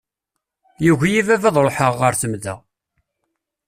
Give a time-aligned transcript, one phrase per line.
[0.85, 2.55] Yugi-iyi baba ad ṛuḥeɣ ɣer temda.